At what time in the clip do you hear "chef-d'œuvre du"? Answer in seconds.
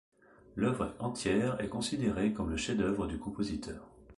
2.57-3.19